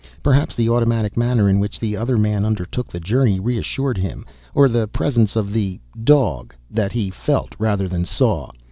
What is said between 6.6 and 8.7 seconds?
that he felt rather than saw.